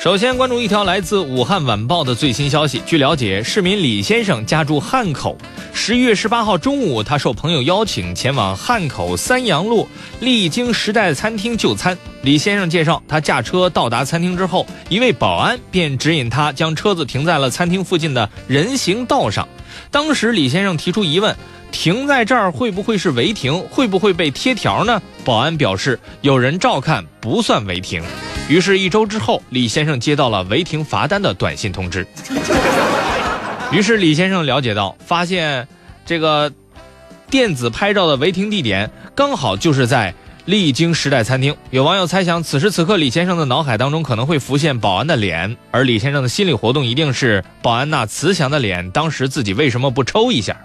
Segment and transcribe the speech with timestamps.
[0.00, 2.80] 首先关注一条来自武汉晚报的最新消息。
[2.86, 5.36] 据了解，市民李先生家住汉口。
[5.74, 9.88] 十一月十八号中午，他受朋友邀请前往汉口三阳路
[10.20, 11.98] 丽晶时代餐厅就餐。
[12.22, 19.48] 李先生介绍，他驾车到达餐厅之后，一位保安便指引他将车子停在了餐厅附近的人行道上。
[19.90, 21.34] 当时李先生提出疑问：
[21.72, 23.60] 停在这儿会不会是违停？
[23.68, 25.02] 会不会被贴条呢？
[25.24, 28.00] 保安表示，有人照看不算违停。
[28.48, 32.06] 于是，一周之后，李先生接到了违停罚单的短信通知。
[33.70, 35.68] 于是，李先生了解到，发现
[36.06, 36.50] 这个
[37.30, 40.14] 电子拍照的违停地点刚好就是在
[40.46, 41.54] 丽晶时代餐厅。
[41.68, 50.56] 有网友猜想，此时此刻李先生的脑海当中可能会浮现保安的脸，而李先生的心理活动一定是保安那慈祥的脸，当时自己为什么不抽一下？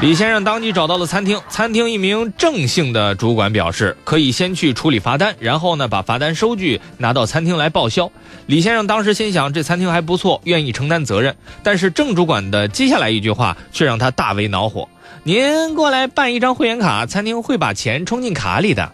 [0.00, 8.08] 李先生当即找到了餐厅，餐厅一名郑姓的主管表示，可以先去处理罚单，然后呢把罚单收据拿到餐厅来报销。
[8.46, 11.34] 李先生当时心想，这餐厅还不错，愿意承担责任。
[11.64, 14.88] 但是郑主管的接下来一句话却让他大为恼火
[15.24, 18.92] ：“您过来办一张会员卡，餐厅会把钱充进卡里的。”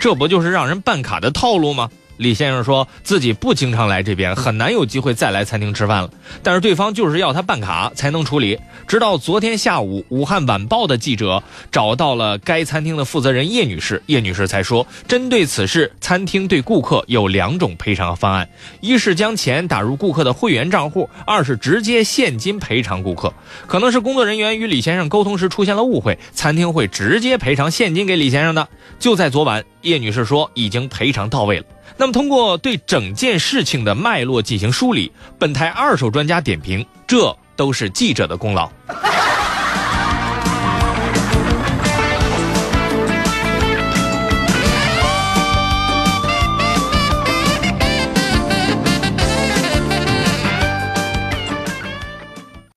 [0.00, 1.88] 这不就是让人办卡的套路吗？
[2.16, 6.10] 李先生说自己不经常来这边，很难有机会再来餐厅吃饭了。
[6.42, 8.58] 但是对方就是要他办卡才能处理。
[8.86, 18.48] 直到昨天下午，武汉晚报的记者找到了该餐厅的负责人叶女士，叶女士才说，针对此事，餐厅对顾客有两种赔偿方案：
[18.80, 23.32] 一是将钱打入顾客的会员账户；二是直接现金赔偿顾客。
[23.66, 28.68] 可能是工作人员与李先生沟通时出现了误会，餐厅会直接赔偿现金给李先生的。
[28.98, 31.64] 就在昨晚，叶女士说已经赔偿到位了。
[31.96, 38.70] 那么，通过对整件事情的脉络进行梳理，本台二手专家点评：这都是记者的功劳。